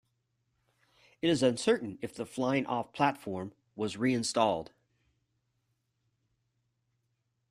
[1.21, 4.71] It is uncertain if the flying-off platform was reinstalled.